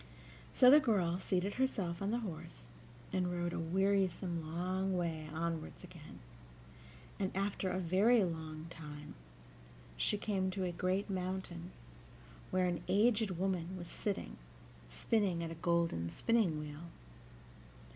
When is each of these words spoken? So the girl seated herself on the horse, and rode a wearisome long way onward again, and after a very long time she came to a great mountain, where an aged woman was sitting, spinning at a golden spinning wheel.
So 0.51 0.71
the 0.71 0.79
girl 0.79 1.19
seated 1.19 1.53
herself 1.53 2.01
on 2.01 2.09
the 2.09 2.21
horse, 2.21 2.69
and 3.13 3.31
rode 3.31 3.53
a 3.53 3.59
wearisome 3.59 4.41
long 4.55 4.97
way 4.97 5.29
onward 5.31 5.73
again, 5.83 6.17
and 7.19 7.29
after 7.37 7.69
a 7.69 7.77
very 7.77 8.23
long 8.23 8.65
time 8.71 9.13
she 9.97 10.17
came 10.17 10.49
to 10.49 10.63
a 10.63 10.71
great 10.71 11.07
mountain, 11.07 11.69
where 12.49 12.65
an 12.65 12.81
aged 12.87 13.37
woman 13.37 13.77
was 13.77 13.89
sitting, 13.89 14.37
spinning 14.87 15.43
at 15.43 15.51
a 15.51 15.61
golden 15.61 16.09
spinning 16.09 16.57
wheel. 16.59 16.87